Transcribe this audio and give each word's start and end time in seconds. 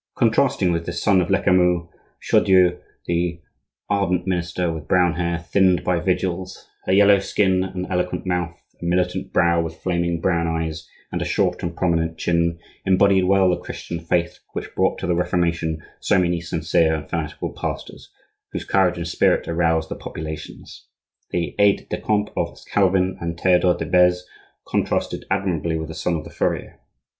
Contrasting 0.17 0.71
with 0.71 0.87
this 0.87 0.99
son 0.99 1.21
of 1.21 1.29
Lecamus, 1.29 1.87
Chaudieu, 2.21 2.79
the 3.05 3.39
ardent 3.87 4.25
minister, 4.25 4.73
with 4.73 4.87
brown 4.87 5.13
hair 5.13 5.37
thinned 5.37 5.83
by 5.83 5.99
vigils, 5.99 6.67
a 6.87 6.93
yellow 6.93 7.19
skin, 7.19 7.63
an 7.63 7.85
eloquent 7.87 8.25
mouth, 8.25 8.59
a 8.81 8.83
militant 8.83 9.31
brow, 9.31 9.61
with 9.61 9.75
flaming 9.75 10.19
brown 10.19 10.47
eyes, 10.47 10.89
and 11.11 11.21
a 11.21 11.23
short 11.23 11.61
and 11.61 11.77
prominent 11.77 12.17
chin, 12.17 12.57
embodied 12.83 13.25
well 13.25 13.47
the 13.51 13.57
Christian 13.57 13.99
faith 13.99 14.39
which 14.53 14.73
brought 14.73 14.97
to 14.97 15.05
the 15.05 15.13
Reformation 15.13 15.83
so 15.99 16.17
many 16.17 16.41
sincere 16.41 16.95
and 16.95 17.07
fanatical 17.07 17.51
pastors, 17.53 18.09
whose 18.53 18.65
courage 18.65 18.97
and 18.97 19.07
spirit 19.07 19.47
aroused 19.47 19.87
the 19.89 19.95
populations. 19.95 20.87
The 21.29 21.53
aide 21.59 21.85
de 21.91 22.01
camp 22.01 22.31
of 22.35 22.57
Calvin 22.71 23.17
and 23.21 23.39
Theodore 23.39 23.77
de 23.77 23.85
Beze 23.85 24.23
contrasted 24.67 25.25
admirably 25.29 25.77
with 25.77 25.89
the 25.89 25.93
son 25.93 26.15
of 26.15 26.23
the 26.23 26.31
furrier. 26.31 26.79